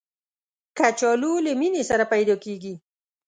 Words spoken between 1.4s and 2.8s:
له مینې سره پیدا کېږي